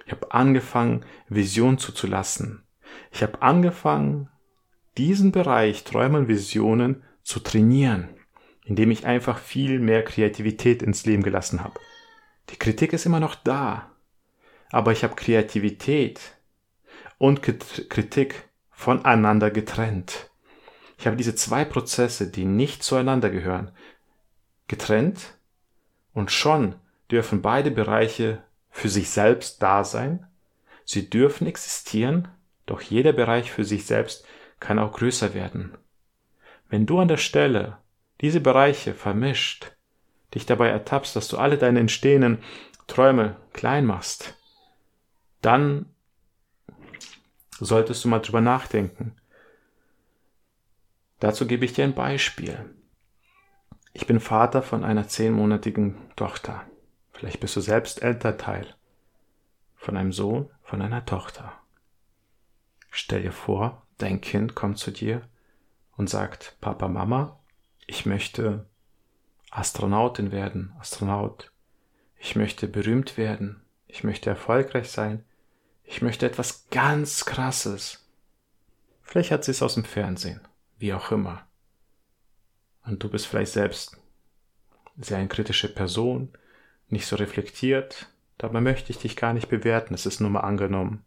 Ich 0.04 0.10
habe 0.10 0.32
angefangen, 0.32 1.04
Vision 1.28 1.78
zuzulassen. 1.78 2.64
Ich 3.12 3.22
habe 3.22 3.42
angefangen, 3.42 4.28
diesen 4.98 5.30
Bereich 5.30 5.84
Träumen, 5.84 6.26
Visionen 6.26 7.04
zu 7.22 7.38
trainieren, 7.38 8.08
indem 8.64 8.90
ich 8.90 9.06
einfach 9.06 9.38
viel 9.38 9.78
mehr 9.78 10.02
Kreativität 10.02 10.82
ins 10.82 11.06
Leben 11.06 11.22
gelassen 11.22 11.62
habe. 11.62 11.78
Die 12.50 12.56
Kritik 12.56 12.92
ist 12.92 13.06
immer 13.06 13.20
noch 13.20 13.36
da, 13.36 13.92
aber 14.70 14.90
ich 14.90 15.04
habe 15.04 15.14
Kreativität 15.14 16.20
und 17.18 17.40
Kritik 17.40 18.48
voneinander 18.72 19.52
getrennt. 19.52 20.28
Ich 20.98 21.06
habe 21.06 21.16
diese 21.16 21.34
zwei 21.34 21.64
Prozesse, 21.64 22.30
die 22.30 22.44
nicht 22.44 22.82
zueinander 22.82 23.30
gehören, 23.30 23.70
getrennt 24.68 25.34
und 26.12 26.30
schon 26.30 26.76
dürfen 27.10 27.42
beide 27.42 27.70
Bereiche 27.70 28.42
für 28.70 28.88
sich 28.88 29.10
selbst 29.10 29.62
da 29.62 29.84
sein. 29.84 30.26
Sie 30.84 31.10
dürfen 31.10 31.46
existieren, 31.46 32.28
doch 32.66 32.80
jeder 32.80 33.12
Bereich 33.12 33.50
für 33.50 33.64
sich 33.64 33.86
selbst 33.86 34.24
kann 34.60 34.78
auch 34.78 34.92
größer 34.92 35.34
werden. 35.34 35.76
Wenn 36.68 36.86
du 36.86 36.98
an 36.98 37.08
der 37.08 37.18
Stelle 37.18 37.78
diese 38.20 38.40
Bereiche 38.40 38.94
vermischt, 38.94 39.72
dich 40.34 40.46
dabei 40.46 40.68
ertappst, 40.68 41.14
dass 41.14 41.28
du 41.28 41.38
alle 41.38 41.58
deine 41.58 41.80
entstehenden 41.80 42.38
Träume 42.86 43.36
klein 43.52 43.84
machst, 43.86 44.34
dann 45.40 45.86
solltest 47.60 48.04
du 48.04 48.08
mal 48.08 48.20
drüber 48.20 48.40
nachdenken. 48.40 49.14
Dazu 51.24 51.46
gebe 51.46 51.64
ich 51.64 51.72
dir 51.72 51.84
ein 51.84 51.94
Beispiel. 51.94 52.76
Ich 53.94 54.06
bin 54.06 54.20
Vater 54.20 54.60
von 54.60 54.84
einer 54.84 55.08
zehnmonatigen 55.08 55.96
Tochter. 56.16 56.66
Vielleicht 57.14 57.40
bist 57.40 57.56
du 57.56 57.62
selbst 57.62 58.02
Elternteil 58.02 58.74
von 59.74 59.96
einem 59.96 60.12
Sohn, 60.12 60.50
von 60.62 60.82
einer 60.82 61.06
Tochter. 61.06 61.50
Stell 62.90 63.22
dir 63.22 63.32
vor, 63.32 63.86
dein 63.96 64.20
Kind 64.20 64.54
kommt 64.54 64.76
zu 64.76 64.90
dir 64.90 65.22
und 65.96 66.10
sagt, 66.10 66.58
Papa, 66.60 66.88
Mama, 66.88 67.40
ich 67.86 68.04
möchte 68.04 68.66
Astronautin 69.50 70.30
werden, 70.30 70.74
Astronaut. 70.78 71.52
Ich 72.18 72.36
möchte 72.36 72.68
berühmt 72.68 73.16
werden. 73.16 73.62
Ich 73.86 74.04
möchte 74.04 74.28
erfolgreich 74.28 74.90
sein. 74.90 75.24
Ich 75.84 76.02
möchte 76.02 76.26
etwas 76.26 76.68
ganz 76.68 77.24
Krasses. 77.24 78.06
Vielleicht 79.00 79.30
hat 79.30 79.44
sie 79.44 79.52
es 79.52 79.62
aus 79.62 79.72
dem 79.72 79.84
Fernsehen, 79.84 80.42
wie 80.84 80.92
auch 80.92 81.10
immer. 81.10 81.46
Und 82.84 83.02
du 83.02 83.08
bist 83.08 83.26
vielleicht 83.26 83.52
selbst 83.52 83.96
sehr 85.00 85.16
eine 85.16 85.28
kritische 85.28 85.72
Person, 85.72 86.28
nicht 86.88 87.06
so 87.06 87.16
reflektiert, 87.16 88.10
dabei 88.36 88.60
möchte 88.60 88.90
ich 88.90 88.98
dich 88.98 89.16
gar 89.16 89.32
nicht 89.32 89.48
bewerten, 89.48 89.94
es 89.94 90.04
ist 90.04 90.20
nur 90.20 90.28
mal 90.28 90.40
angenommen. 90.40 91.02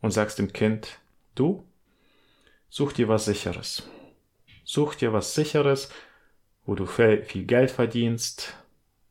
Und 0.00 0.12
sagst 0.12 0.38
dem 0.38 0.54
Kind, 0.54 1.00
du, 1.34 1.66
such 2.70 2.94
dir 2.94 3.06
was 3.08 3.26
sicheres. 3.26 3.86
Such 4.64 4.94
dir 4.94 5.12
was 5.12 5.34
sicheres, 5.34 5.90
wo 6.64 6.74
du 6.74 6.86
viel 6.86 7.44
Geld 7.44 7.70
verdienst, 7.70 8.56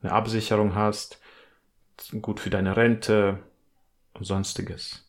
eine 0.02 0.12
Absicherung 0.12 0.74
hast, 0.74 1.20
gut 2.20 2.40
für 2.40 2.50
deine 2.50 2.76
Rente, 2.76 3.40
und 4.16 4.26
sonstiges. 4.26 5.06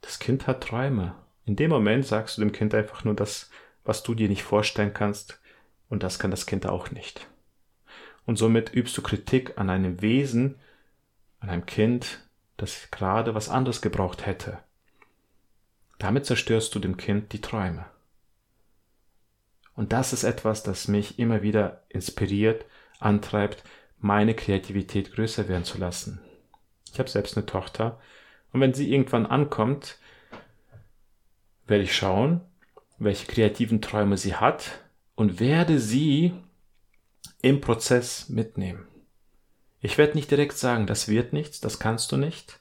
Das 0.00 0.18
Kind 0.18 0.46
hat 0.46 0.62
Träume. 0.62 1.14
In 1.44 1.56
dem 1.56 1.70
Moment 1.70 2.06
sagst 2.06 2.36
du 2.36 2.42
dem 2.42 2.52
Kind 2.52 2.74
einfach 2.74 3.04
nur 3.04 3.14
das, 3.14 3.50
was 3.84 4.02
du 4.02 4.14
dir 4.14 4.28
nicht 4.28 4.42
vorstellen 4.42 4.94
kannst, 4.94 5.40
und 5.88 6.02
das 6.02 6.18
kann 6.18 6.30
das 6.30 6.46
Kind 6.46 6.66
auch 6.66 6.90
nicht. 6.90 7.26
Und 8.26 8.36
somit 8.36 8.72
übst 8.74 8.96
du 8.96 9.02
Kritik 9.02 9.58
an 9.58 9.70
einem 9.70 10.02
Wesen, 10.02 10.56
an 11.40 11.50
einem 11.50 11.66
Kind, 11.66 12.20
das 12.56 12.90
gerade 12.90 13.34
was 13.34 13.48
anderes 13.48 13.82
gebraucht 13.82 14.26
hätte. 14.26 14.58
Damit 15.98 16.26
zerstörst 16.26 16.74
du 16.74 16.78
dem 16.78 16.96
Kind 16.96 17.32
die 17.32 17.40
Träume. 17.40 17.86
Und 19.74 19.92
das 19.92 20.12
ist 20.12 20.24
etwas, 20.24 20.62
das 20.62 20.88
mich 20.88 21.18
immer 21.18 21.42
wieder 21.42 21.82
inspiriert, 21.88 22.66
antreibt, 22.98 23.64
meine 23.98 24.34
Kreativität 24.34 25.12
größer 25.12 25.48
werden 25.48 25.64
zu 25.64 25.78
lassen. 25.78 26.20
Ich 26.92 26.98
habe 26.98 27.08
selbst 27.08 27.36
eine 27.36 27.46
Tochter. 27.46 28.00
Und 28.52 28.60
wenn 28.60 28.74
sie 28.74 28.92
irgendwann 28.92 29.26
ankommt, 29.26 29.98
werde 31.66 31.84
ich 31.84 31.94
schauen, 31.94 32.40
welche 33.00 33.26
kreativen 33.26 33.80
Träume 33.80 34.16
sie 34.16 34.36
hat 34.36 34.80
und 35.14 35.40
werde 35.40 35.80
sie 35.80 36.32
im 37.42 37.60
Prozess 37.60 38.28
mitnehmen. 38.28 38.86
Ich 39.80 39.96
werde 39.96 40.14
nicht 40.14 40.30
direkt 40.30 40.58
sagen, 40.58 40.86
das 40.86 41.08
wird 41.08 41.32
nichts, 41.32 41.60
das 41.60 41.78
kannst 41.78 42.12
du 42.12 42.18
nicht, 42.18 42.60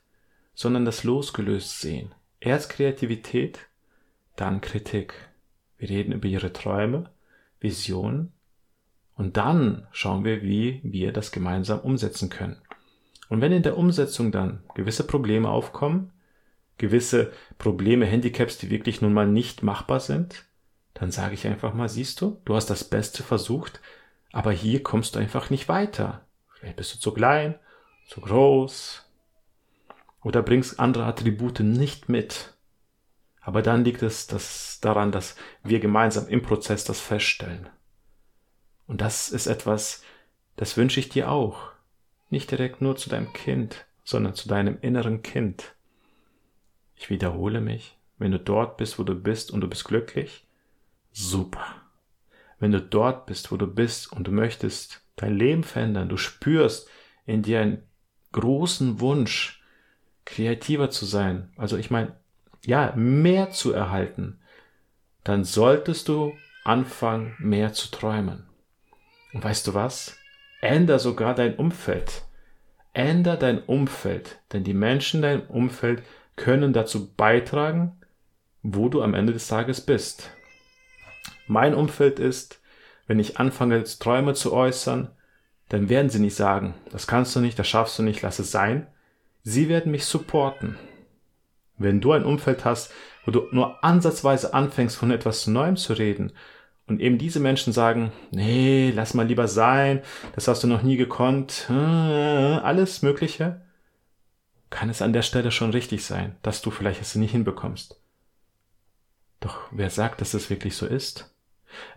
sondern 0.55 0.86
das 0.86 1.03
losgelöst 1.03 1.81
sehen. 1.81 2.13
Erst 2.39 2.69
Kreativität, 2.69 3.60
dann 4.38 4.62
Kritik. 4.62 5.13
Wir 5.77 5.89
reden 5.89 6.13
über 6.13 6.27
ihre 6.27 6.53
Träume, 6.53 7.10
Visionen 7.60 8.31
und 9.15 9.36
dann 9.36 9.88
schauen 9.91 10.24
wir, 10.24 10.41
wie 10.41 10.79
wir 10.84 11.12
das 11.12 11.34
gemeinsam 11.34 11.81
umsetzen 11.81 12.29
können. 12.29 12.62
Und 13.27 13.41
wenn 13.41 13.51
in 13.51 13.63
der 13.63 13.77
Umsetzung 13.77 14.31
dann 14.31 14.63
gewisse 14.74 15.05
Probleme 15.05 15.50
aufkommen, 15.50 16.13
gewisse 16.79 17.31
Probleme, 17.59 18.05
Handicaps, 18.05 18.57
die 18.57 18.71
wirklich 18.71 19.01
nun 19.01 19.13
mal 19.13 19.27
nicht 19.27 19.62
machbar 19.62 20.00
sind, 20.00 20.45
dann 20.95 21.12
sage 21.12 21.36
ich 21.36 21.45
einfach 21.45 21.74
mal, 21.74 21.88
siehst 21.88 22.19
du, 22.21 22.41
du 22.45 22.55
hast 22.55 22.69
das 22.69 22.83
Beste 22.83 23.21
versucht, 23.21 23.79
aber 24.31 24.51
hier 24.51 24.81
kommst 24.81 25.15
du 25.15 25.19
einfach 25.19 25.50
nicht 25.51 25.69
weiter. 25.69 26.25
Vielleicht 26.53 26.77
bist 26.77 26.95
du 26.95 27.00
zu 27.00 27.12
klein, 27.12 27.55
zu 28.07 28.21
groß 28.21 29.05
oder 30.24 30.41
bringst 30.41 30.79
andere 30.79 31.05
Attribute 31.05 31.59
nicht 31.59 32.09
mit. 32.09 32.55
Aber 33.41 33.62
dann 33.62 33.86
liegt 33.86 34.03
es 34.03 34.27
das 34.27 34.79
daran, 34.81 35.12
dass 35.12 35.36
wir 35.63 35.79
gemeinsam 35.79 36.27
im 36.27 36.41
Prozess 36.41 36.83
das 36.83 37.00
feststellen. 37.00 37.69
Und 38.88 39.01
das 39.01 39.29
ist 39.29 39.48
etwas, 39.48 40.03
das 40.55 40.75
wünsche 40.75 41.00
ich 41.00 41.09
dir 41.09 41.31
auch. 41.31 41.71
Nicht 42.29 42.51
direkt 42.51 42.81
nur 42.81 42.95
zu 42.95 43.09
deinem 43.09 43.31
Kind, 43.33 43.86
sondern 44.03 44.33
zu 44.36 44.50
deinem 44.50 44.77
inneren 44.81 45.21
Kind. 45.21 45.75
Ich 46.99 47.09
wiederhole 47.09 47.61
mich, 47.61 47.97
wenn 48.17 48.33
du 48.33 48.39
dort 48.39 48.75
bist, 48.75 48.99
wo 48.99 49.03
du 49.03 49.15
bist 49.15 49.51
und 49.51 49.61
du 49.61 49.69
bist 49.69 49.85
glücklich, 49.85 50.45
super. 51.13 51.65
Wenn 52.59 52.73
du 52.73 52.81
dort 52.81 53.25
bist, 53.25 53.53
wo 53.53 53.57
du 53.57 53.67
bist 53.67 54.11
und 54.11 54.27
du 54.27 54.31
möchtest 54.31 55.01
dein 55.15 55.33
Leben 55.33 55.63
verändern, 55.63 56.09
du 56.09 56.17
spürst 56.17 56.89
in 57.25 57.41
dir 57.41 57.61
einen 57.61 57.83
großen 58.33 58.99
Wunsch, 58.99 59.63
kreativer 60.25 60.89
zu 60.89 61.05
sein, 61.05 61.53
also 61.55 61.77
ich 61.77 61.89
meine, 61.89 62.17
ja, 62.65 62.93
mehr 62.97 63.49
zu 63.51 63.71
erhalten, 63.71 64.41
dann 65.23 65.45
solltest 65.45 66.09
du 66.09 66.33
anfangen, 66.65 67.33
mehr 67.39 67.71
zu 67.71 67.89
träumen. 67.91 68.45
Und 69.31 69.41
weißt 69.41 69.67
du 69.67 69.73
was? 69.73 70.17
Änder 70.59 70.99
sogar 70.99 71.33
dein 71.33 71.55
Umfeld. 71.55 72.25
Änder 72.91 73.37
dein 73.37 73.63
Umfeld, 73.63 74.41
denn 74.51 74.65
die 74.65 74.73
Menschen 74.73 75.17
in 75.17 75.21
deinem 75.21 75.47
Umfeld 75.47 76.03
können 76.39 76.74
dazu 76.74 77.13
beitragen, 77.13 77.91
wo 78.63 78.89
du 78.89 79.03
am 79.03 79.13
Ende 79.13 79.34
des 79.34 79.48
Tages 79.48 79.81
bist. 79.81 80.31
Mein 81.48 81.75
Umfeld 81.75 82.19
ist, 82.19 82.62
wenn 83.08 83.19
ich 83.19 83.39
anfange, 83.39 83.84
Träume 83.84 84.34
zu 84.34 84.53
äußern, 84.53 85.10
dann 85.67 85.89
werden 85.89 86.10
sie 86.10 86.19
nicht 86.19 86.36
sagen, 86.36 86.74
das 86.91 87.08
kannst 87.08 87.36
du 87.36 87.41
nicht, 87.41 87.60
das 87.60 87.67
schaffst 87.67 88.00
du 88.00 88.03
nicht, 88.03 88.22
lass 88.22 88.39
es 88.39 88.51
sein. 88.51 88.88
Sie 89.43 89.69
werden 89.69 89.91
mich 89.91 90.05
supporten. 90.05 90.77
Wenn 91.77 92.01
du 92.01 92.12
ein 92.13 92.25
Umfeld 92.25 92.65
hast, 92.65 92.91
wo 93.25 93.31
du 93.31 93.48
nur 93.51 93.84
ansatzweise 93.84 94.53
anfängst, 94.53 94.98
von 94.98 95.12
etwas 95.12 95.48
Neuem 95.48 95.75
zu 95.75 95.93
reden 95.93 96.31
und 96.88 97.00
eben 97.01 97.17
diese 97.17 97.39
Menschen 97.39 97.74
sagen, 97.74 98.12
nee, 98.31 98.91
lass 98.96 99.13
mal 99.13 99.27
lieber 99.27 99.48
sein, 99.48 100.01
das 100.36 100.48
hast 100.48 100.63
du 100.63 100.67
noch 100.67 100.84
nie 100.84 100.98
gekonnt, 100.98 101.67
äh, 101.69 101.74
alles 101.74 103.01
Mögliche, 103.01 103.62
kann 104.69 104.89
es 104.89 105.01
an 105.01 105.13
der 105.13 105.21
Stelle 105.21 105.51
schon 105.51 105.71
richtig 105.71 106.05
sein, 106.05 106.35
dass 106.41 106.61
du 106.61 106.71
vielleicht 106.71 107.01
es 107.01 107.15
nicht 107.15 107.31
hinbekommst. 107.31 107.99
Doch 109.39 109.67
wer 109.71 109.89
sagt, 109.89 110.21
dass 110.21 110.33
es 110.33 110.49
wirklich 110.49 110.75
so 110.75 110.85
ist? 110.85 111.33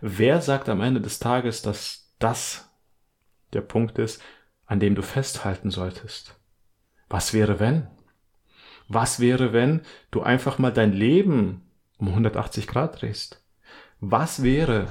Wer 0.01 0.41
sagt 0.41 0.69
am 0.69 0.81
Ende 0.81 1.01
des 1.01 1.19
Tages, 1.19 1.61
dass 1.61 2.13
das 2.19 2.69
der 3.53 3.61
Punkt 3.61 3.99
ist, 3.99 4.21
an 4.65 4.79
dem 4.79 4.95
du 4.95 5.01
festhalten 5.01 5.71
solltest? 5.71 6.35
Was 7.09 7.33
wäre 7.33 7.59
wenn? 7.59 7.87
Was 8.87 9.19
wäre, 9.19 9.53
wenn 9.53 9.81
du 10.11 10.21
einfach 10.21 10.57
mal 10.57 10.71
dein 10.71 10.93
Leben 10.93 11.69
um 11.97 12.09
180 12.09 12.67
Grad 12.67 13.01
drehst? 13.01 13.43
Was 13.99 14.43
wäre, 14.43 14.87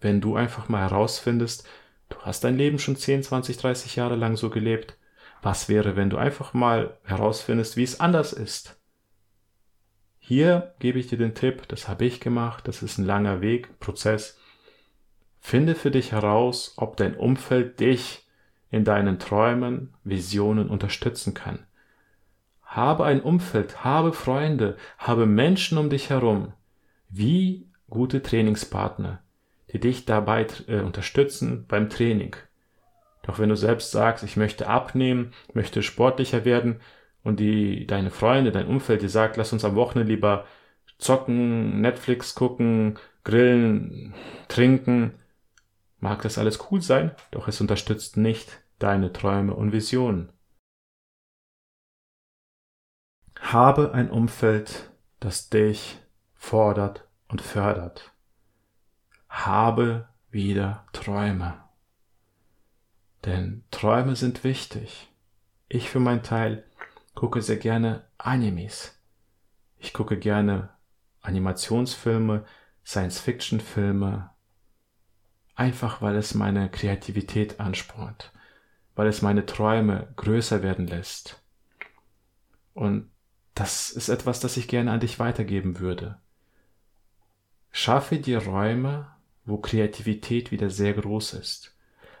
wenn 0.00 0.20
du 0.20 0.36
einfach 0.36 0.68
mal 0.68 0.80
herausfindest, 0.80 1.66
du 2.08 2.16
hast 2.20 2.44
dein 2.44 2.56
Leben 2.56 2.78
schon 2.78 2.96
10, 2.96 3.22
20, 3.22 3.56
30 3.56 3.96
Jahre 3.96 4.16
lang 4.16 4.36
so 4.36 4.50
gelebt. 4.50 4.96
Was 5.42 5.68
wäre, 5.68 5.96
wenn 5.96 6.08
du 6.08 6.16
einfach 6.16 6.54
mal 6.54 6.96
herausfindest, 7.02 7.76
wie 7.76 7.82
es 7.82 7.98
anders 7.98 8.32
ist? 8.32 8.80
Hier 10.20 10.74
gebe 10.78 11.00
ich 11.00 11.08
dir 11.08 11.18
den 11.18 11.34
Tipp, 11.34 11.66
das 11.66 11.88
habe 11.88 12.04
ich 12.04 12.20
gemacht, 12.20 12.68
das 12.68 12.80
ist 12.82 12.96
ein 12.96 13.04
langer 13.04 13.40
Weg, 13.40 13.80
Prozess. 13.80 14.38
Finde 15.40 15.74
für 15.74 15.90
dich 15.90 16.12
heraus, 16.12 16.74
ob 16.76 16.96
dein 16.96 17.16
Umfeld 17.16 17.80
dich 17.80 18.24
in 18.70 18.84
deinen 18.84 19.18
Träumen, 19.18 19.94
Visionen 20.04 20.70
unterstützen 20.70 21.34
kann. 21.34 21.66
Habe 22.62 23.04
ein 23.04 23.20
Umfeld, 23.20 23.84
habe 23.84 24.12
Freunde, 24.12 24.76
habe 24.96 25.26
Menschen 25.26 25.76
um 25.76 25.90
dich 25.90 26.08
herum, 26.08 26.52
wie 27.08 27.68
gute 27.90 28.22
Trainingspartner, 28.22 29.20
die 29.72 29.80
dich 29.80 30.04
dabei 30.04 30.46
äh, 30.68 30.80
unterstützen 30.80 31.66
beim 31.66 31.90
Training. 31.90 32.36
Doch 33.22 33.38
wenn 33.38 33.48
du 33.48 33.56
selbst 33.56 33.92
sagst, 33.92 34.24
ich 34.24 34.36
möchte 34.36 34.66
abnehmen, 34.66 35.32
möchte 35.54 35.82
sportlicher 35.82 36.44
werden 36.44 36.80
und 37.22 37.38
die, 37.38 37.86
deine 37.86 38.10
Freunde, 38.10 38.52
dein 38.52 38.66
Umfeld 38.66 39.02
dir 39.02 39.08
sagt, 39.08 39.36
lass 39.36 39.52
uns 39.52 39.64
am 39.64 39.76
Wochenende 39.76 40.12
lieber 40.12 40.44
zocken, 40.98 41.80
Netflix 41.80 42.34
gucken, 42.34 42.98
grillen, 43.24 44.14
trinken, 44.48 45.14
mag 46.00 46.22
das 46.22 46.38
alles 46.38 46.70
cool 46.70 46.82
sein, 46.82 47.12
doch 47.30 47.48
es 47.48 47.60
unterstützt 47.60 48.16
nicht 48.16 48.60
deine 48.78 49.12
Träume 49.12 49.54
und 49.54 49.72
Visionen. 49.72 50.32
Habe 53.38 53.92
ein 53.92 54.10
Umfeld, 54.10 54.90
das 55.20 55.50
dich 55.50 55.98
fordert 56.34 57.08
und 57.28 57.40
fördert. 57.40 58.12
Habe 59.28 60.08
wieder 60.30 60.86
Träume. 60.92 61.61
Denn 63.24 63.64
Träume 63.70 64.16
sind 64.16 64.44
wichtig. 64.44 65.08
Ich 65.68 65.88
für 65.88 66.00
meinen 66.00 66.22
Teil 66.22 66.64
gucke 67.14 67.40
sehr 67.40 67.56
gerne 67.56 68.04
Animes. 68.18 68.98
Ich 69.78 69.92
gucke 69.92 70.18
gerne 70.18 70.70
Animationsfilme, 71.20 72.44
Science-Fiction-Filme, 72.84 74.30
einfach 75.54 76.02
weil 76.02 76.16
es 76.16 76.34
meine 76.34 76.68
Kreativität 76.68 77.60
anspornt, 77.60 78.32
weil 78.94 79.06
es 79.06 79.22
meine 79.22 79.46
Träume 79.46 80.12
größer 80.16 80.62
werden 80.62 80.86
lässt. 80.86 81.42
Und 82.74 83.10
das 83.54 83.90
ist 83.90 84.08
etwas, 84.08 84.40
das 84.40 84.56
ich 84.56 84.66
gerne 84.66 84.90
an 84.90 85.00
dich 85.00 85.18
weitergeben 85.18 85.78
würde. 85.78 86.18
Schaffe 87.70 88.18
dir 88.18 88.44
Räume, 88.44 89.14
wo 89.44 89.58
Kreativität 89.58 90.50
wieder 90.50 90.70
sehr 90.70 90.94
groß 90.94 91.34
ist. 91.34 91.76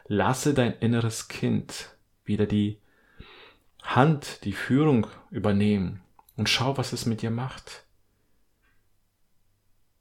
Lasse 0.06 0.54
dein 0.54 0.74
inneres 0.78 1.28
Kind 1.28 1.96
wieder 2.24 2.46
die 2.46 2.78
Hand, 3.82 4.44
die 4.44 4.52
Führung 4.52 5.06
übernehmen 5.30 6.02
und 6.36 6.48
schau, 6.48 6.76
was 6.76 6.92
es 6.92 7.06
mit 7.06 7.22
dir 7.22 7.30
macht. 7.30 7.84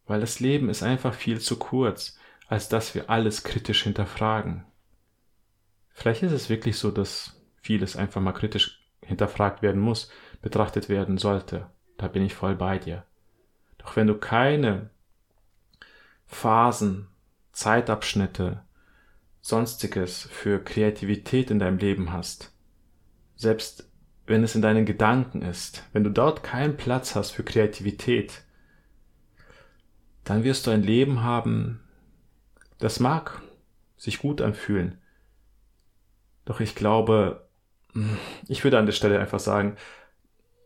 Weil 0.06 0.22
das 0.22 0.40
Leben 0.40 0.70
ist 0.70 0.84
einfach 0.84 1.14
viel 1.14 1.40
zu 1.40 1.58
kurz, 1.58 2.18
als 2.48 2.70
dass 2.70 2.96
wir 2.96 3.10
alles 3.10 3.44
kritisch 3.44 3.84
hinterfragen. 3.84 4.66
Vielleicht 5.90 6.24
ist 6.24 6.32
es 6.32 6.50
wirklich 6.50 6.78
so, 6.78 6.92
dass 6.92 7.40
vieles 7.62 7.96
einfach 7.96 8.22
mal 8.22 8.34
kritisch 8.34 8.82
hinterfragt 9.04 9.62
werden 9.62 9.82
muss, 9.82 10.12
betrachtet 10.42 10.90
werden 10.90 11.18
sollte. 11.18 11.70
Da 11.98 12.08
bin 12.08 12.24
ich 12.24 12.34
voll 12.34 12.56
bei 12.56 12.78
dir. 12.78 13.06
Doch 13.78 13.96
wenn 13.96 14.08
du 14.08 14.18
keine 14.18 14.90
Phasen, 16.26 17.08
Zeitabschnitte, 17.52 18.64
sonstiges 19.42 20.24
für 20.24 20.64
Kreativität 20.64 21.52
in 21.52 21.60
deinem 21.60 21.78
Leben 21.78 22.14
hast, 22.14 22.54
selbst 23.36 23.90
wenn 24.28 24.44
es 24.44 24.56
in 24.56 24.62
deinen 24.62 24.86
Gedanken 24.86 25.42
ist, 25.42 25.84
wenn 25.94 26.04
du 26.04 26.10
dort 26.10 26.44
keinen 26.44 26.78
Platz 26.78 27.16
hast 27.16 27.32
für 27.32 27.44
Kreativität, 27.44 28.44
dann 30.24 30.44
wirst 30.44 30.68
du 30.68 30.72
ein 30.72 30.84
Leben 30.84 31.24
haben, 31.24 31.82
das 32.78 33.00
mag 33.00 33.42
sich 33.98 34.20
gut 34.20 34.42
anfühlen. 34.42 35.00
Doch 36.46 36.60
ich 36.60 36.76
glaube, 36.76 37.48
ich 38.48 38.64
würde 38.64 38.80
an 38.80 38.86
der 38.86 38.94
Stelle 38.94 39.20
einfach 39.20 39.40
sagen, 39.40 39.76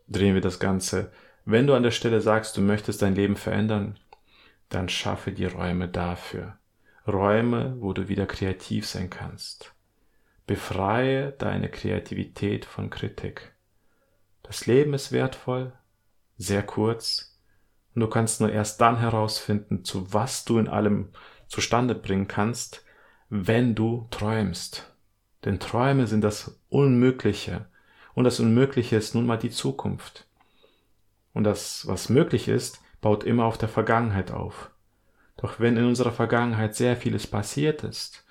drehen 0.08 0.34
wir 0.34 0.40
das 0.40 0.60
Ganze. 0.60 1.10
Wenn 1.44 1.66
du 1.66 1.74
an 1.74 1.82
der 1.82 1.90
Stelle 1.90 2.20
sagst, 2.20 2.56
du 2.56 2.60
möchtest 2.60 3.02
dein 3.02 3.14
Leben 3.14 3.36
verändern, 3.36 3.98
dann 4.68 4.88
schaffe 4.88 5.32
die 5.32 5.46
Räume 5.46 5.88
dafür. 5.88 6.58
Räume, 7.06 7.76
wo 7.80 7.92
du 7.92 8.08
wieder 8.08 8.26
kreativ 8.26 8.86
sein 8.86 9.10
kannst. 9.10 9.74
Befreie 10.46 11.32
deine 11.32 11.68
Kreativität 11.68 12.64
von 12.64 12.90
Kritik. 12.90 13.52
Das 14.42 14.66
Leben 14.66 14.94
ist 14.94 15.12
wertvoll, 15.12 15.72
sehr 16.36 16.62
kurz, 16.62 17.38
und 17.94 18.00
du 18.00 18.08
kannst 18.08 18.40
nur 18.40 18.52
erst 18.52 18.80
dann 18.80 18.98
herausfinden, 18.98 19.84
zu 19.84 20.12
was 20.12 20.44
du 20.44 20.58
in 20.58 20.68
allem 20.68 21.10
zustande 21.48 21.94
bringen 21.94 22.28
kannst, 22.28 22.84
wenn 23.28 23.74
du 23.74 24.06
träumst. 24.10 24.92
Denn 25.44 25.58
Träume 25.58 26.06
sind 26.06 26.22
das 26.22 26.60
Unmögliche, 26.68 27.66
und 28.14 28.24
das 28.24 28.40
Unmögliche 28.40 28.96
ist 28.96 29.14
nun 29.14 29.26
mal 29.26 29.36
die 29.36 29.50
Zukunft. 29.50 30.26
Und 31.32 31.44
das, 31.44 31.86
was 31.86 32.08
möglich 32.08 32.48
ist, 32.48 32.80
baut 33.00 33.24
immer 33.24 33.44
auf 33.44 33.58
der 33.58 33.68
Vergangenheit 33.68 34.30
auf. 34.30 34.70
Doch 35.36 35.60
wenn 35.60 35.76
in 35.76 35.84
unserer 35.84 36.12
Vergangenheit 36.12 36.74
sehr 36.74 36.96
vieles 36.96 37.26
passiert 37.26 37.84
ist, 37.84 38.24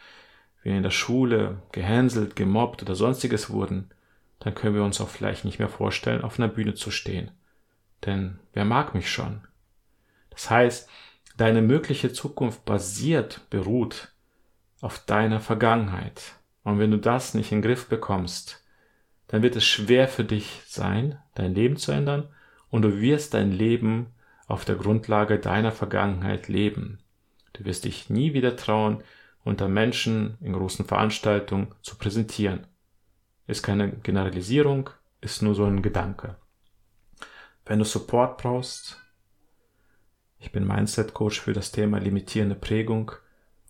wir 0.63 0.75
in 0.75 0.83
der 0.83 0.91
Schule 0.91 1.61
gehänselt, 1.71 2.35
gemobbt 2.35 2.81
oder 2.81 2.95
sonstiges 2.95 3.51
wurden, 3.51 3.91
dann 4.39 4.55
können 4.55 4.75
wir 4.75 4.83
uns 4.83 4.99
auch 4.99 5.09
vielleicht 5.09 5.45
nicht 5.45 5.59
mehr 5.59 5.69
vorstellen, 5.69 6.23
auf 6.23 6.39
einer 6.39 6.47
Bühne 6.47 6.73
zu 6.73 6.91
stehen. 6.91 7.31
Denn 8.05 8.39
wer 8.53 8.65
mag 8.65 8.95
mich 8.95 9.09
schon? 9.09 9.41
Das 10.31 10.49
heißt, 10.49 10.89
deine 11.37 11.61
mögliche 11.61 12.11
Zukunft 12.11 12.65
basiert, 12.65 13.41
beruht 13.49 14.11
auf 14.81 14.99
deiner 14.99 15.39
Vergangenheit. 15.39 16.33
Und 16.63 16.79
wenn 16.79 16.91
du 16.91 16.97
das 16.97 17.33
nicht 17.33 17.51
in 17.51 17.59
den 17.59 17.67
Griff 17.67 17.87
bekommst, 17.87 18.63
dann 19.27 19.41
wird 19.41 19.55
es 19.55 19.65
schwer 19.65 20.07
für 20.07 20.23
dich 20.23 20.61
sein, 20.65 21.19
dein 21.35 21.53
Leben 21.53 21.77
zu 21.77 21.91
ändern 21.91 22.29
und 22.69 22.81
du 22.81 22.99
wirst 22.99 23.33
dein 23.33 23.51
Leben 23.51 24.07
auf 24.47 24.65
der 24.65 24.75
Grundlage 24.75 25.39
deiner 25.39 25.71
Vergangenheit 25.71 26.47
leben. 26.47 26.99
Du 27.53 27.65
wirst 27.65 27.85
dich 27.85 28.09
nie 28.09 28.33
wieder 28.33 28.55
trauen, 28.55 29.03
unter 29.43 29.67
Menschen 29.67 30.37
in 30.41 30.53
großen 30.53 30.85
Veranstaltungen 30.85 31.73
zu 31.81 31.97
präsentieren. 31.97 32.67
Ist 33.47 33.63
keine 33.63 33.91
Generalisierung, 33.91 34.89
ist 35.21 35.41
nur 35.41 35.55
so 35.55 35.65
ein 35.65 35.81
Gedanke. 35.81 36.35
Wenn 37.65 37.79
du 37.79 37.85
Support 37.85 38.37
brauchst, 38.37 39.01
ich 40.37 40.51
bin 40.51 40.67
Mindset 40.67 41.13
Coach 41.13 41.39
für 41.39 41.53
das 41.53 41.71
Thema 41.71 41.99
limitierende 41.99 42.55
Prägung 42.55 43.11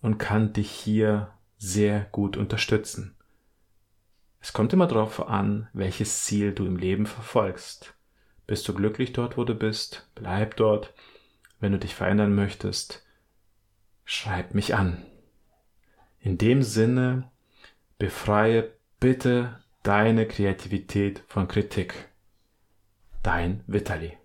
und 0.02 0.18
kann 0.18 0.52
dich 0.52 0.70
hier 0.70 1.32
sehr 1.56 2.00
gut 2.12 2.36
unterstützen. 2.36 3.16
Es 4.40 4.52
kommt 4.52 4.72
immer 4.72 4.86
darauf 4.86 5.26
an, 5.26 5.68
welches 5.72 6.24
Ziel 6.24 6.52
du 6.52 6.66
im 6.66 6.76
Leben 6.76 7.06
verfolgst. 7.06 7.95
Bist 8.46 8.68
du 8.68 8.74
glücklich 8.74 9.12
dort, 9.12 9.36
wo 9.36 9.44
du 9.44 9.54
bist? 9.54 10.08
Bleib 10.14 10.56
dort. 10.56 10.94
Wenn 11.58 11.72
du 11.72 11.78
dich 11.78 11.94
verändern 11.94 12.34
möchtest, 12.34 13.04
schreib 14.04 14.54
mich 14.54 14.74
an. 14.74 15.04
In 16.20 16.38
dem 16.38 16.62
Sinne, 16.62 17.30
befreie 17.98 18.72
bitte 19.00 19.60
deine 19.82 20.26
Kreativität 20.26 21.22
von 21.28 21.48
Kritik. 21.48 21.94
Dein 23.22 23.64
Vitali. 23.66 24.16